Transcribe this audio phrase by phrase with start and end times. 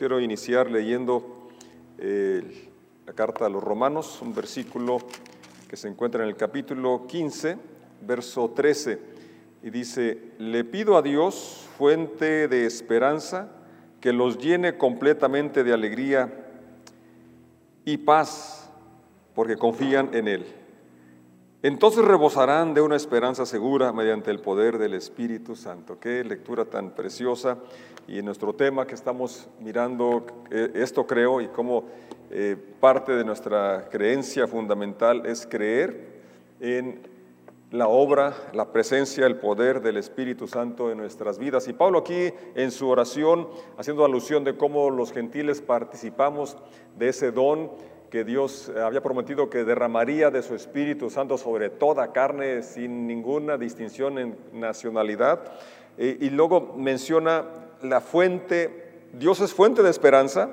[0.00, 1.50] quiero iniciar leyendo
[1.98, 2.70] eh,
[3.06, 4.96] la carta a los romanos, un versículo
[5.68, 7.58] que se encuentra en el capítulo 15,
[8.06, 8.98] verso 13,
[9.62, 13.50] y dice, le pido a Dios, fuente de esperanza,
[14.00, 16.48] que los llene completamente de alegría
[17.84, 18.70] y paz,
[19.34, 20.59] porque confían en Él.
[21.62, 25.98] Entonces rebosarán de una esperanza segura mediante el poder del Espíritu Santo.
[26.00, 27.58] Qué lectura tan preciosa.
[28.08, 31.84] Y en nuestro tema que estamos mirando, eh, esto creo, y como
[32.30, 36.22] eh, parte de nuestra creencia fundamental es creer
[36.60, 37.02] en
[37.70, 41.68] la obra, la presencia, el poder del Espíritu Santo en nuestras vidas.
[41.68, 46.56] Y Pablo aquí en su oración, haciendo alusión de cómo los gentiles participamos
[46.98, 47.70] de ese don,
[48.10, 53.56] que Dios había prometido que derramaría de su Espíritu Santo sobre toda carne sin ninguna
[53.56, 55.40] distinción en nacionalidad.
[55.96, 57.44] y luego menciona
[57.82, 60.50] la fuente, Dios es fuente de esperanza,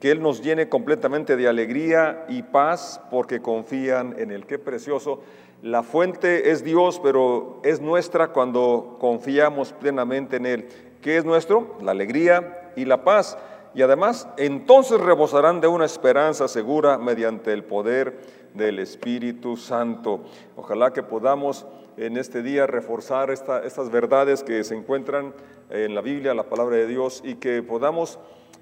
[0.00, 4.46] que Él nos llene completamente de alegría y paz porque confían en Él.
[4.46, 5.20] Qué precioso.
[5.62, 10.68] La fuente es Dios, pero es nuestra cuando confiamos plenamente en Él.
[11.00, 11.76] ¿Qué es nuestro?
[11.80, 13.38] La alegría y la paz
[13.76, 18.18] y además entonces rebosarán de una esperanza segura mediante el poder
[18.54, 20.22] del Espíritu Santo.
[20.56, 21.66] Ojalá que podamos
[21.98, 25.34] en este día reforzar estas verdades que se encuentran
[25.68, 28.18] en la Biblia, la palabra de Dios, y que podamos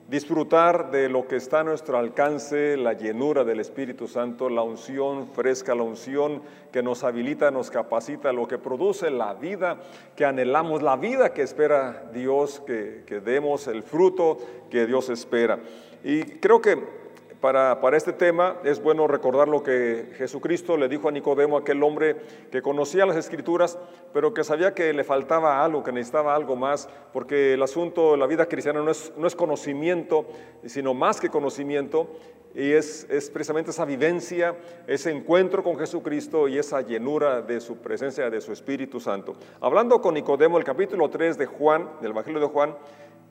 [0.08, 5.28] disfrutar de lo que está a nuestro alcance, la llenura del Espíritu Santo, la unción
[5.28, 9.78] fresca, la unción que nos habilita, nos capacita, lo que produce la vida
[10.14, 14.38] que anhelamos, la vida que espera Dios, que, que demos el fruto
[14.70, 15.58] que Dios espera.
[16.02, 17.03] Y creo que
[17.44, 22.16] para, este tema es bueno recordar lo que Jesucristo le dijo a Nicodemo, aquel hombre
[22.50, 23.78] que conocía las escrituras,
[24.14, 28.16] pero que sabía que le faltaba algo, que necesitaba algo más, porque el asunto de
[28.16, 30.24] la vida cristiana no es, no es conocimiento,
[30.64, 32.08] sino más que conocimiento,
[32.54, 37.76] y es, es, precisamente esa vivencia, ese encuentro con Jesucristo y esa llenura de su
[37.76, 39.34] presencia, de su Espíritu Santo.
[39.60, 42.74] Hablando con Nicodemo, el capítulo 3 de Juan, del Evangelio de Juan,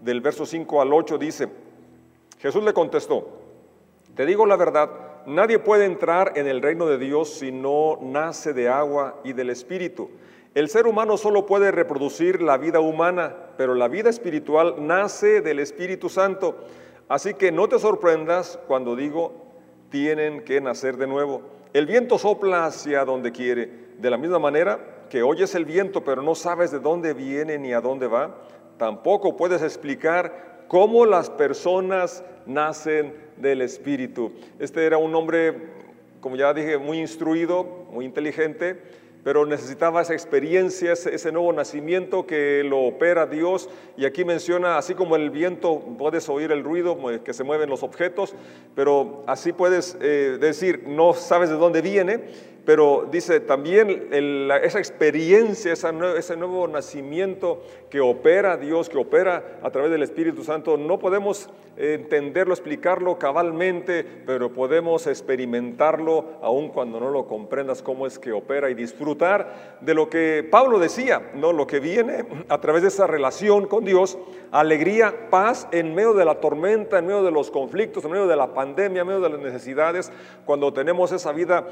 [0.02, 1.48] del verso 5 al 8, dice,
[2.38, 3.43] Jesús le contestó,
[4.16, 4.90] te digo la verdad,
[5.26, 9.50] nadie puede entrar en el reino de Dios si no nace de agua y del
[9.50, 10.10] Espíritu.
[10.54, 15.60] El ser humano solo puede reproducir la vida humana, pero la vida espiritual nace del
[15.60, 16.58] Espíritu Santo.
[17.08, 19.34] Así que no te sorprendas cuando digo,
[19.90, 21.42] tienen que nacer de nuevo.
[21.74, 23.84] El viento sopla hacia donde quiere.
[23.98, 27.74] De la misma manera que oyes el viento, pero no sabes de dónde viene ni
[27.74, 28.36] a dónde va,
[28.78, 34.32] tampoco puedes explicar cómo las personas nacen del Espíritu.
[34.60, 35.56] Este era un hombre,
[36.22, 38.80] como ya dije, muy instruido, muy inteligente,
[39.24, 43.70] pero necesitaba esa experiencia, ese, nuevo nacimiento que lo opera Dios.
[43.96, 47.84] Y aquí menciona, así como el viento, puedes oír el ruido que se mueven los
[47.84, 48.36] objetos,
[48.76, 52.20] pero así puedes eh, decir, no sabes de dónde viene,
[52.66, 54.10] pero dice también
[54.64, 60.78] esa experiencia, ese nuevo nacimiento que opera Dios, que opera a través del Espíritu Santo,
[60.78, 68.20] no podemos entenderlo, explicarlo cabalmente, pero podemos experimentarlo aun cuando no lo comprendas cómo es
[68.20, 72.84] que opera y disfrutar de lo que Pablo decía, no lo que viene a través
[72.84, 74.18] de esa relación con Dios,
[74.52, 78.36] alegría, paz en medio de la tormenta, en medio de los conflictos, en medio de
[78.36, 80.12] la pandemia, en medio de las necesidades,
[80.46, 81.66] cuando tenemos esa vida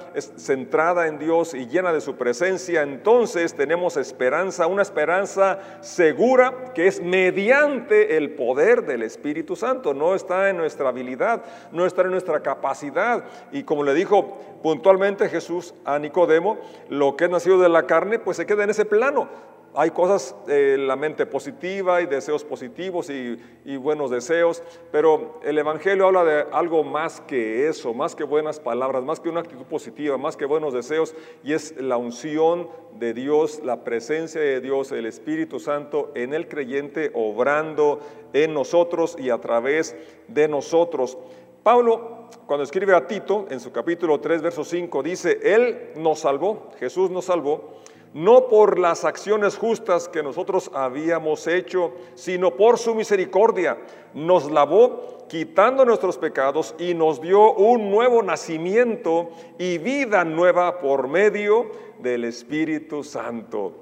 [0.82, 7.02] en Dios y llena de su presencia, entonces tenemos esperanza, una esperanza segura que es
[7.02, 9.94] mediante el poder del Espíritu Santo.
[9.94, 13.24] No está en nuestra habilidad, no está en nuestra capacidad.
[13.52, 16.58] Y como le dijo puntualmente Jesús a Nicodemo,
[16.90, 19.30] lo que es nacido de la carne, pues se queda en ese plano
[19.74, 23.38] hay cosas, eh, la mente positiva y deseos positivos y,
[23.78, 29.04] buenos deseos, pero el Evangelio habla de algo más que eso, más que buenas palabras,
[29.04, 33.62] más que una actitud positiva, más que buenos deseos, y es la unción de Dios,
[33.64, 38.00] la presencia de Dios, el Espíritu Santo en el creyente, obrando
[38.34, 39.96] en nosotros y a través
[40.28, 41.18] de nosotros.
[41.64, 46.70] Pablo, cuando escribe a Tito, en su capítulo 3, verso 5, dice, Él nos salvó,
[46.80, 47.82] Jesús nos salvó
[48.14, 53.78] no por las acciones justas que nosotros habíamos hecho, sino por su misericordia.
[54.14, 61.08] Nos lavó quitando nuestros pecados y nos dio un nuevo nacimiento y vida nueva por
[61.08, 63.74] medio del Espíritu Santo.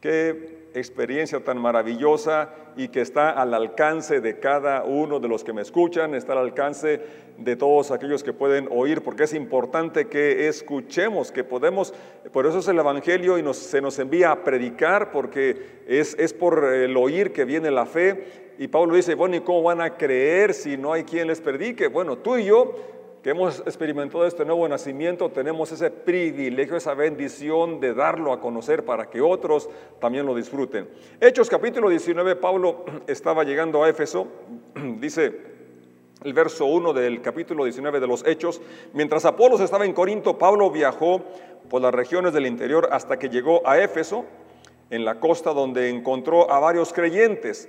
[0.00, 5.52] Qué experiencia tan maravillosa y que está al alcance de cada uno de los que
[5.52, 7.00] me escuchan, está al alcance
[7.36, 11.94] de todos aquellos que pueden oír, porque es importante que escuchemos, que podemos,
[12.32, 16.64] por eso es el Evangelio y se nos envía a predicar, porque es, es por
[16.64, 18.50] el oír que viene la fe.
[18.58, 21.86] Y Pablo dice, bueno, ¿y cómo van a creer si no hay quien les predique?
[21.88, 22.74] Bueno, tú y yo
[23.22, 28.84] que hemos experimentado este nuevo nacimiento, tenemos ese privilegio, esa bendición de darlo a conocer
[28.84, 29.68] para que otros
[30.00, 30.88] también lo disfruten.
[31.20, 34.26] Hechos capítulo 19, Pablo estaba llegando a Éfeso,
[35.00, 35.50] dice
[36.24, 38.62] el verso 1 del capítulo 19 de los Hechos,
[38.94, 41.22] mientras Apolos estaba en Corinto, Pablo viajó
[41.68, 44.24] por las regiones del interior hasta que llegó a Éfeso,
[44.88, 47.68] en la costa donde encontró a varios creyentes.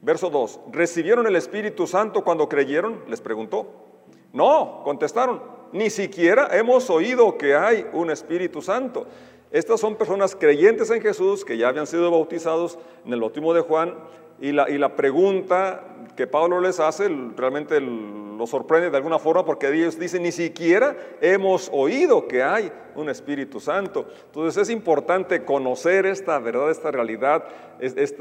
[0.00, 3.00] Verso 2, ¿recibieron el Espíritu Santo cuando creyeron?
[3.06, 3.91] Les preguntó.
[4.32, 5.42] No, contestaron,
[5.72, 9.06] ni siquiera hemos oído que hay un Espíritu Santo.
[9.50, 13.60] Estas son personas creyentes en Jesús que ya habían sido bautizados en el bautismo de
[13.60, 13.94] Juan
[14.42, 15.84] y la, pregunta
[16.16, 20.96] que Pablo les hace realmente lo sorprende de alguna forma porque ellos dicen, ni siquiera
[21.20, 24.04] hemos oído que hay un Espíritu Santo.
[24.26, 27.44] Entonces es importante conocer esta verdad, esta realidad,
[27.78, 28.16] es,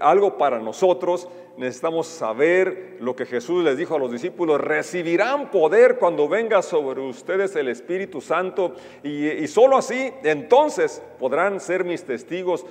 [0.00, 1.28] algo para nosotros.
[1.58, 7.02] Necesitamos saber lo que Jesús les dijo a los discípulos, recibirán poder cuando venga sobre
[7.02, 12.64] ustedes el Espíritu Santo y, y solo así entonces podrán ser mis testigos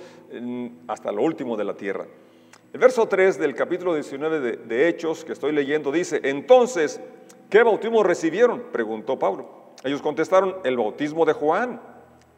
[0.87, 2.07] hasta lo último de la tierra.
[2.71, 7.01] El verso 3 del capítulo 19 de, Hechos que estoy leyendo dice, entonces,
[7.49, 8.65] ¿qué bautismo recibieron?
[8.71, 9.73] Preguntó Pablo.
[9.83, 11.81] Ellos contestaron, el bautismo de Juan.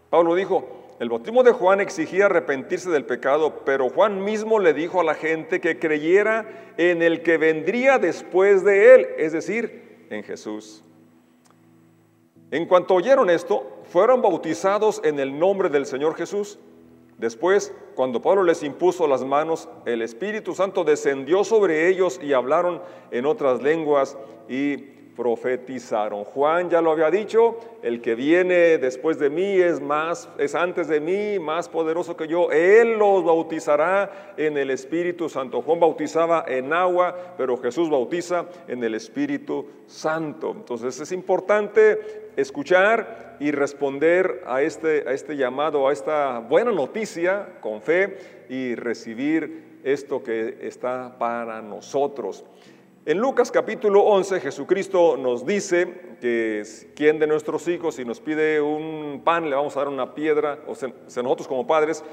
[0.09, 5.01] Pablo dijo, el bautismo de Juan exigía arrepentirse del pecado, pero Juan mismo le dijo
[5.01, 10.23] a la gente que creyera en el que vendría después de él, es decir, en
[10.23, 10.81] Jesús.
[12.51, 16.57] En cuanto oyeron esto, fueron bautizados en el nombre del Señor Jesús.
[17.21, 22.81] Después, cuando Pablo les impuso las manos, el Espíritu Santo descendió sobre ellos y hablaron
[23.11, 24.17] en otras lenguas
[24.49, 24.77] y
[25.15, 26.23] profetizaron.
[26.23, 30.87] Juan ya lo había dicho, el que viene después de mí es más es antes
[30.87, 32.51] de mí, más poderoso que yo.
[32.51, 35.61] Él los bautizará en el Espíritu Santo.
[35.61, 40.51] Juan bautizaba en agua, pero Jesús bautiza en el Espíritu Santo.
[40.51, 47.57] Entonces es importante escuchar y responder a este, a este llamado, a esta buena noticia
[47.59, 52.45] con fe y recibir esto que está para nosotros.
[53.11, 56.63] En Lucas capítulo 11 Jesucristo nos dice que
[56.95, 60.59] quien de nuestros hijos si nos pide un pan le vamos a dar una piedra,
[60.65, 62.05] o sea, nosotros como padres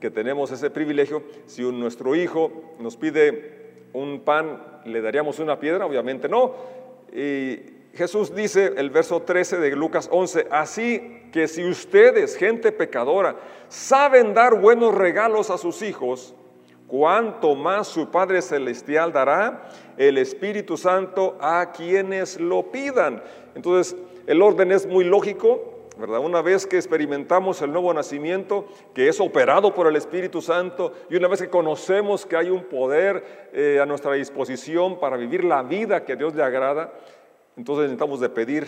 [0.00, 5.84] que tenemos ese privilegio, si nuestro hijo nos pide un pan le daríamos una piedra,
[5.84, 6.54] obviamente no.
[7.12, 7.58] Y
[7.92, 13.36] Jesús dice el verso 13 de Lucas 11, así que si ustedes, gente pecadora,
[13.68, 16.34] saben dar buenos regalos a sus hijos,
[16.86, 23.22] cuánto más su Padre Celestial dará el Espíritu Santo a quienes lo pidan.
[23.54, 23.96] Entonces,
[24.26, 26.20] el orden es muy lógico, ¿verdad?
[26.20, 31.16] Una vez que experimentamos el nuevo nacimiento, que es operado por el Espíritu Santo, y
[31.16, 35.62] una vez que conocemos que hay un poder eh, a nuestra disposición para vivir la
[35.62, 36.92] vida que a Dios le agrada,
[37.56, 38.66] entonces necesitamos de pedir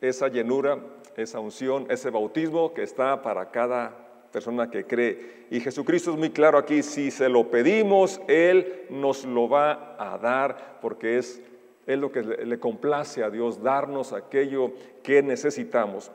[0.00, 0.78] esa llenura,
[1.16, 5.46] esa unción, ese bautismo que está para cada persona que cree.
[5.50, 10.18] Y Jesucristo es muy claro aquí, si se lo pedimos, Él nos lo va a
[10.18, 11.40] dar, porque es,
[11.86, 14.72] es lo que le complace a Dios, darnos aquello
[15.02, 16.10] que necesitamos.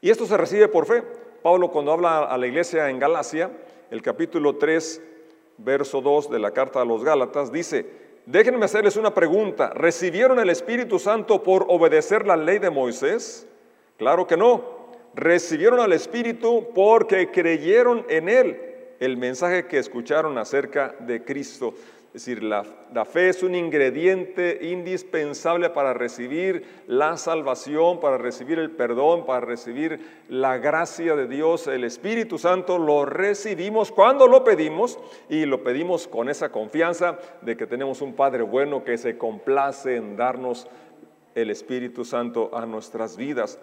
[0.00, 1.02] Y esto se recibe por fe.
[1.42, 3.50] Pablo cuando habla a la iglesia en Galacia,
[3.90, 5.02] el capítulo 3,
[5.58, 7.86] verso 2 de la carta a los Gálatas, dice,
[8.26, 13.46] déjenme hacerles una pregunta, ¿recibieron el Espíritu Santo por obedecer la ley de Moisés?
[13.96, 14.79] Claro que no
[15.14, 18.60] recibieron al Espíritu porque creyeron en Él,
[19.00, 21.74] el mensaje que escucharon acerca de Cristo.
[22.12, 22.64] Es decir, la,
[23.04, 30.24] fe es un ingrediente indispensable para recibir la salvación, para recibir el perdón, para recibir
[30.28, 31.68] la gracia de Dios.
[31.68, 34.98] El Espíritu Santo lo recibimos cuando lo pedimos
[35.28, 39.94] y lo pedimos con esa confianza de que tenemos un Padre bueno que se complace
[39.94, 40.66] en darnos
[41.36, 43.60] el Espíritu Santo a nuestras vidas.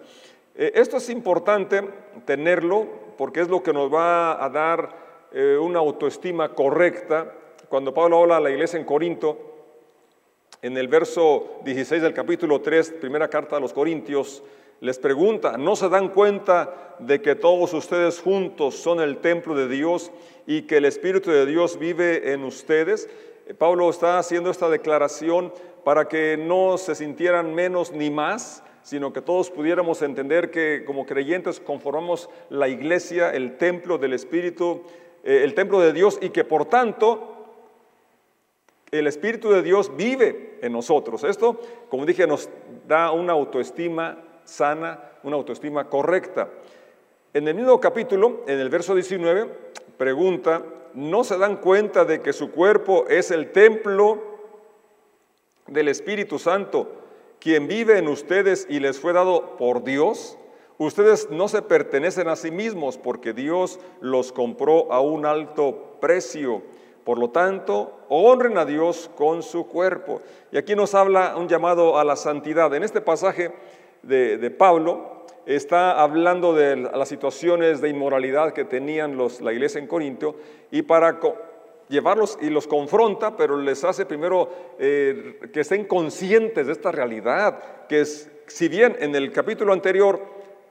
[0.60, 1.88] Eh, esto es importante
[2.24, 7.32] tenerlo porque es lo que nos va a dar eh, una autoestima correcta.
[7.68, 9.38] Cuando Pablo habla a la iglesia en Corinto,
[10.60, 14.42] en el verso 16 del capítulo 3, primera carta a los Corintios,
[14.80, 19.68] les pregunta, ¿no se dan cuenta de que todos ustedes juntos son el templo de
[19.68, 20.10] Dios
[20.44, 23.08] y que el Espíritu de Dios vive en ustedes?
[23.46, 25.52] Eh, Pablo está haciendo esta declaración
[25.84, 31.04] para que no se sintieran menos ni más, sino que todos pudiéramos entender que como
[31.04, 34.82] creyentes conformamos la iglesia, el templo del Espíritu
[35.24, 37.34] eh, el templo de Dios y que por tanto
[38.90, 41.22] el Espíritu de Dios vive en nosotros.
[41.22, 42.48] Esto, como dije, nos
[42.86, 46.48] da una autoestima sana, una autoestima correcta.
[47.34, 49.50] En el mismo capítulo, en el verso 19,
[49.98, 50.62] pregunta,
[50.94, 54.22] ¿no se dan cuenta de que su cuerpo es el templo
[55.66, 56.97] del Espíritu Santo,
[57.40, 60.38] quien vive en ustedes y les fue dado por Dios?
[60.78, 66.62] Ustedes no se pertenecen a sí mismos porque Dios los compró a un alto precio.
[67.02, 70.20] Por lo tanto, honren a Dios con su cuerpo.
[70.52, 72.72] Y aquí nos habla un llamado a la santidad.
[72.74, 73.52] En este pasaje
[74.02, 79.86] de, Pablo está hablando de las situaciones de inmoralidad que tenían los, la iglesia en
[79.86, 80.36] Corintio
[80.70, 81.18] y para
[81.88, 87.86] llevarlos y los confronta, pero les hace primero eh, que estén conscientes de esta realidad,
[87.88, 90.20] que es, si bien en el capítulo anterior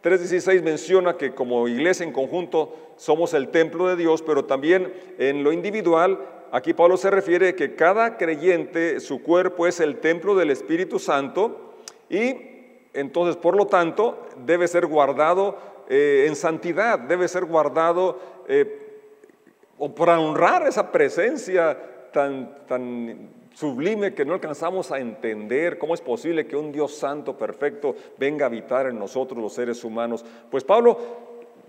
[0.04, 5.44] 3.16 menciona que como iglesia en conjunto somos el templo de Dios, pero también en
[5.44, 6.20] lo individual,
[6.52, 11.74] aquí Pablo se refiere que cada creyente, su cuerpo es el templo del Espíritu Santo
[12.10, 12.36] y
[12.94, 15.58] entonces, por lo tanto, debe ser guardado
[15.88, 18.87] eh, en santidad, debe ser guardado eh,
[19.78, 21.78] o para honrar esa presencia
[22.12, 27.38] tan, tan sublime que no alcanzamos a entender cómo es posible que un Dios santo,
[27.38, 30.26] perfecto, venga a habitar en nosotros los seres humanos.
[30.50, 30.98] Pues Pablo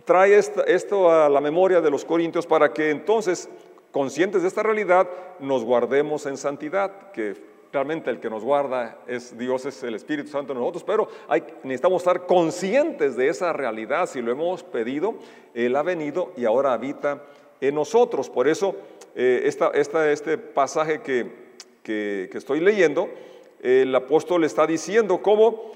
[0.04, 3.48] trae esto a la memoria de los corintios para que entonces,
[3.92, 7.36] conscientes de esta realidad, nos guardemos en santidad, que
[7.70, 11.42] Realmente el que nos guarda es Dios, es el Espíritu Santo en nosotros, pero hay,
[11.62, 14.08] necesitamos estar conscientes de esa realidad.
[14.08, 15.16] Si lo hemos pedido,
[15.52, 17.22] Él ha venido y ahora habita
[17.60, 18.30] en nosotros.
[18.30, 18.74] Por eso,
[19.14, 19.70] eh, esta,
[20.10, 21.48] este pasaje que,
[21.82, 23.08] que, estoy leyendo,
[23.62, 25.72] el apóstol está diciendo cómo,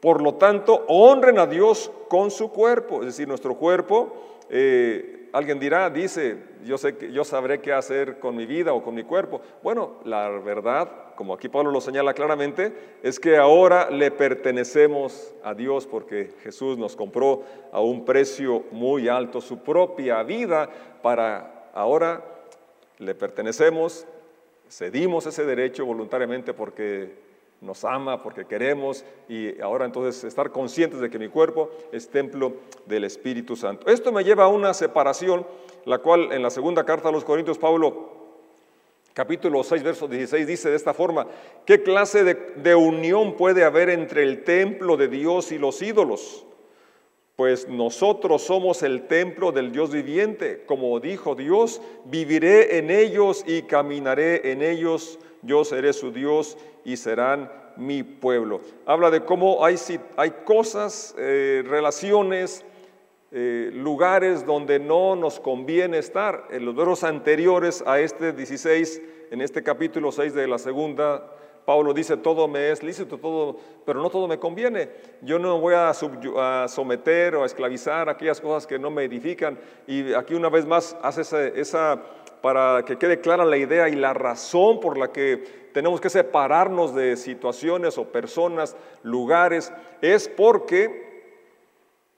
[0.00, 4.12] por lo tanto, honren a Dios con su cuerpo, es decir, nuestro cuerpo.
[4.48, 8.82] Eh, alguien dirá, dice, yo, sé que, yo sabré qué hacer con mi vida o
[8.82, 9.40] con mi cuerpo.
[9.62, 12.72] Bueno, la verdad, como aquí Pablo lo señala claramente,
[13.02, 19.08] es que ahora le pertenecemos a Dios porque Jesús nos compró a un precio muy
[19.08, 20.68] alto su propia vida
[21.02, 22.24] para ahora
[22.98, 24.06] le pertenecemos,
[24.68, 27.29] cedimos ese derecho voluntariamente porque
[27.60, 32.54] nos ama, porque queremos y ahora entonces estar conscientes de que mi cuerpo es templo
[32.86, 33.86] del Espíritu Santo.
[33.88, 35.46] Esto me lleva a una separación,
[35.84, 38.20] la cual en la segunda carta a los Corintios Pablo
[39.12, 41.26] capítulo 6, verso 16 dice de esta forma,
[41.66, 46.46] ¿qué clase de, de unión puede haber entre el templo de Dios y los ídolos?
[47.40, 53.62] Pues nosotros somos el templo del Dios viviente, como dijo Dios, viviré en ellos y
[53.62, 58.60] caminaré en ellos yo seré su Dios y serán mi pueblo.
[58.84, 59.76] Habla de cómo hay,
[60.18, 62.62] hay cosas, eh, relaciones,
[63.32, 66.46] eh, lugares donde no nos conviene estar.
[66.50, 71.32] En los versos anteriores a este 16, en este capítulo 6 de la segunda,
[71.70, 74.90] Pablo dice, todo me es lícito, todo, pero no todo me conviene.
[75.22, 75.94] Yo no voy a,
[76.66, 79.56] someter o a esclavizar aquellas cosas que no me edifican.
[79.86, 82.02] Y aquí una vez más hace esa, esa
[82.42, 86.92] para que quede clara la idea y la razón por la que tenemos que separarnos
[86.92, 88.74] de situaciones o personas,
[89.04, 89.72] lugares,
[90.02, 91.30] es porque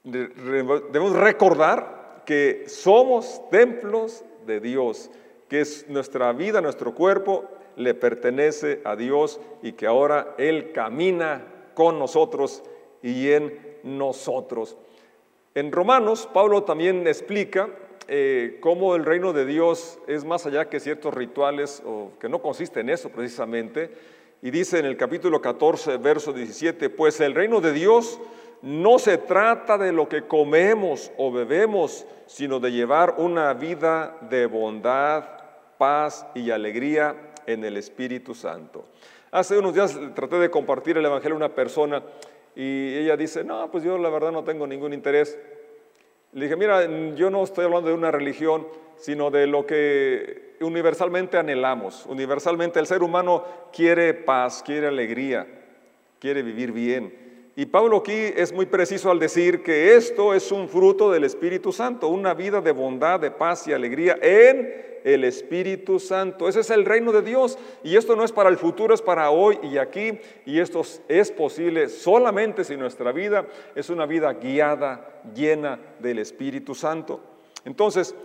[0.03, 5.11] debemos recordar que somos templos de Dios,
[5.47, 11.45] que es nuestra vida, nuestro cuerpo le pertenece a Dios y que ahora Él camina
[11.73, 12.63] con nosotros
[13.01, 14.77] y en nosotros.
[15.55, 17.69] En Romanos, Pablo también explica
[18.07, 22.41] eh, cómo el reino de Dios es más allá que ciertos rituales, o que no
[22.41, 23.91] consiste en eso precisamente.
[24.41, 28.19] Y dice en el capítulo 14, verso 17, pues el reino de Dios
[28.61, 34.45] no se trata de lo que comemos o bebemos, sino de llevar una vida de
[34.45, 35.25] bondad,
[35.77, 38.85] paz y alegría en el Espíritu Santo.
[39.31, 42.03] Hace unos días traté de compartir el Evangelio a una persona
[42.55, 45.37] y ella dice, no, pues yo la verdad no tengo ningún interés.
[46.33, 46.85] Le dije, mira,
[47.15, 52.05] yo no estoy hablando de una religión, sino de lo que universalmente anhelamos.
[52.05, 55.47] Universalmente el ser humano quiere paz, quiere alegría,
[56.19, 57.51] quiere vivir bien.
[57.55, 61.71] Y Pablo aquí es muy preciso al decir que esto es un fruto del Espíritu
[61.71, 66.47] Santo, una vida de bondad, de paz y alegría en el Espíritu Santo.
[66.47, 67.57] Ese es el reino de Dios.
[67.83, 70.19] Y esto no es para el futuro, es para hoy y aquí.
[70.45, 73.45] Y esto es posible solamente si nuestra vida
[73.75, 77.19] es una vida guiada, llena del Espíritu Santo.
[77.65, 78.15] Entonces,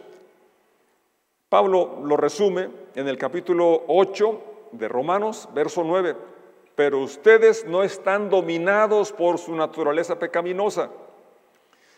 [1.48, 4.42] Pablo lo resume en el capítulo 8
[4.72, 6.16] de Romanos, verso 9
[6.78, 10.90] pero ustedes no están dominados por su naturaleza pecaminosa.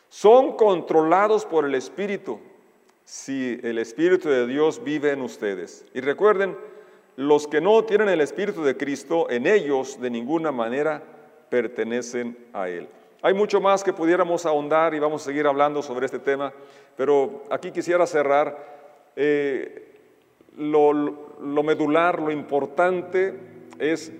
[0.08, 2.40] Son controlados por el Espíritu.
[3.10, 5.84] Si el Espíritu de Dios vive en ustedes.
[5.94, 6.56] Y recuerden,
[7.16, 11.02] los que no tienen el Espíritu de Cristo, en ellos de ninguna manera
[11.50, 12.86] pertenecen a Él.
[13.20, 16.52] Hay mucho más que pudiéramos ahondar y vamos a seguir hablando sobre este tema,
[16.96, 18.56] pero aquí quisiera cerrar
[19.16, 19.88] eh,
[20.56, 23.34] lo, lo medular, lo importante
[23.80, 24.12] es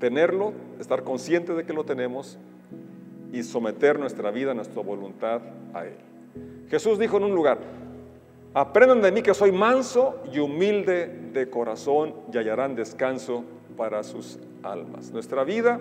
[0.00, 2.38] tenerlo, estar consciente de que lo tenemos
[3.30, 5.42] y someter nuestra vida, nuestra voluntad
[5.74, 5.98] a Él.
[6.70, 7.58] Jesús dijo en un lugar,
[8.56, 13.44] aprendan de mí que soy manso y humilde de corazón y hallarán descanso
[13.76, 15.10] para sus almas.
[15.10, 15.78] Nuestra vida,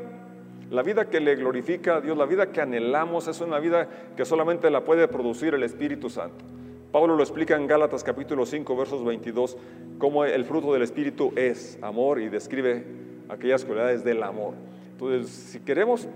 [0.70, 4.26] la vida que le glorifica a Dios, la vida que anhelamos, es una vida que
[4.26, 6.44] solamente la puede producir el Espíritu Santo.
[6.92, 9.58] Pablo lo explica en Gálatas capítulo 5, versos 22,
[9.98, 12.84] cómo el fruto del Espíritu es amor y describe
[13.30, 14.54] aquellas cualidades del amor.
[14.92, 16.10] Entonces, si queremos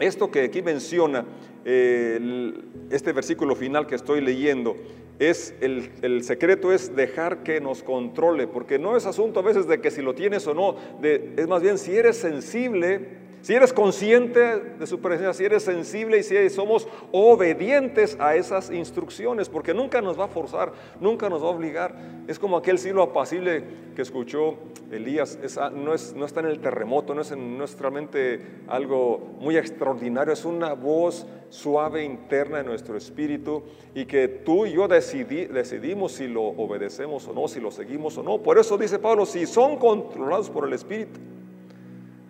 [0.00, 1.26] esto que aquí menciona,
[1.66, 2.54] eh,
[2.88, 4.76] este versículo final que estoy leyendo,
[5.18, 9.66] es el, el, secreto es dejar que nos controle, porque no es asunto a veces
[9.66, 13.52] de que si lo tienes o no, de, es más bien si eres sensible si
[13.52, 19.50] eres consciente de su presencia, si eres sensible y si somos obedientes a esas instrucciones,
[19.50, 21.94] porque nunca nos va a forzar, nunca nos va a obligar.
[22.26, 23.62] Es como aquel cielo apacible
[23.94, 24.54] que escuchó
[24.90, 25.38] Elías,
[25.74, 30.32] no, es, no, está en el terremoto, no es, en, nuestra mente algo muy extraordinario,
[30.32, 33.62] es una voz suave interna en nuestro espíritu
[33.94, 38.22] y que tú y yo decidimos si lo obedecemos o no, si lo seguimos o
[38.22, 38.38] no.
[38.38, 41.20] Por eso dice Pablo, si son controlados por el Espíritu,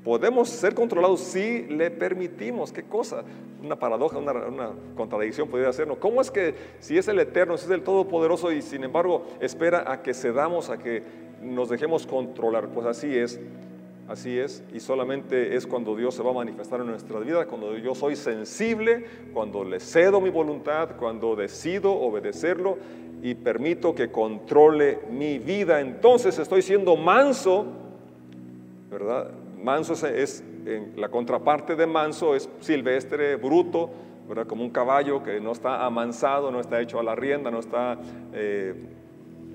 [0.05, 2.71] Podemos ser controlados si le permitimos.
[2.71, 3.25] ¿Qué cosa?
[3.63, 5.97] Una paradoja, una, contradicción podría hacernos.
[5.97, 9.91] ¿Cómo es que si es el Eterno, si es el Todopoderoso y sin embargo espera
[9.91, 11.03] a que cedamos, a que
[11.41, 12.69] nos dejemos controlar?
[12.69, 13.41] Pues así es,
[14.07, 14.63] así es.
[14.75, 18.15] Y solamente es cuando Dios se va a manifestar en nuestra vida, cuando yo soy
[18.15, 22.77] sensible, cuando le cedo mi voluntad, cuando decido obedecerlo
[23.23, 25.81] y permito que controle mi vida.
[25.81, 27.65] Entonces estoy siendo manso,
[28.91, 29.31] ¿verdad?
[29.65, 30.45] Manso es,
[30.95, 33.89] la contraparte de manso es silvestre, bruto,
[34.29, 34.47] ¿verdad?
[34.47, 37.99] como un caballo que no está amansado, no está hecho a la rienda, no está
[38.35, 38.75] eh,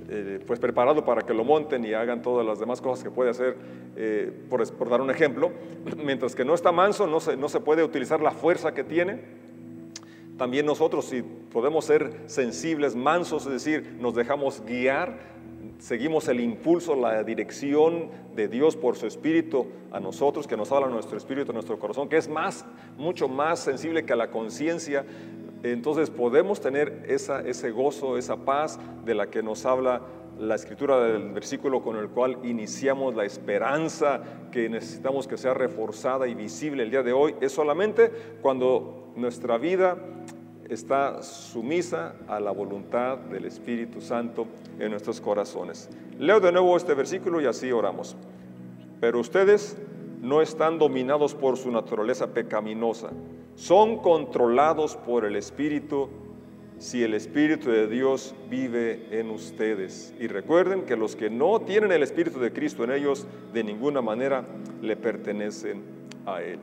[0.09, 3.29] eh, pues preparado para que lo monten y hagan todas las demás cosas que puede
[3.29, 3.55] hacer,
[3.95, 5.51] eh, por, por, dar un ejemplo.
[6.03, 9.19] Mientras que no está manso, no se, no se puede utilizar la fuerza que tiene.
[10.39, 15.19] También nosotros, si podemos ser sensibles, mansos, es decir, nos dejamos guiar,
[15.79, 20.87] seguimos el impulso, la dirección de Dios por su espíritu a nosotros, que nos habla
[20.87, 22.65] nuestro espíritu, nuestro corazón, que es más,
[22.98, 25.05] mucho más sensible que la conciencia,
[25.63, 30.01] entonces podemos tener esa, ese gozo, esa paz de la que nos habla
[30.37, 36.27] la escritura del versículo con el cual iniciamos la esperanza que necesitamos que sea reforzada
[36.27, 38.11] y visible el día de hoy, es solamente
[38.42, 39.98] cuando nuestra vida
[40.70, 44.48] está sumisa a la voluntad del Espíritu Santo
[44.79, 45.90] en nuestros corazones.
[46.18, 48.16] Leo de nuevo este versículo y así oramos.
[49.00, 49.77] Pero ustedes
[50.22, 53.10] no están dominados por su naturaleza pecaminosa,
[53.55, 56.10] son controlados por el Espíritu
[56.77, 60.14] si el Espíritu de Dios vive en ustedes.
[60.20, 64.01] Y recuerden que los que no tienen el Espíritu de Cristo en ellos, de ninguna
[64.01, 64.46] manera
[64.82, 65.84] le pertenecen
[66.25, 66.60] a Él.